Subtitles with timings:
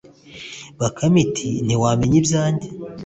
[0.79, 2.67] Bakame iti “Ntiwamenya ibyanjye